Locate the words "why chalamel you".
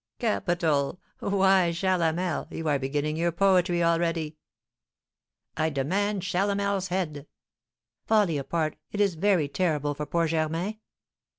1.19-2.67